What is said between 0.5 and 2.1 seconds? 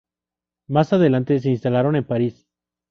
Más adelante se instalaron en